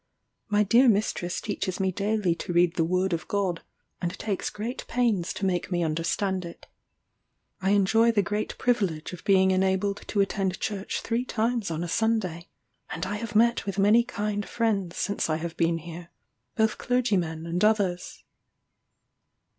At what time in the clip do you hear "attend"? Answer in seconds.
10.19-10.59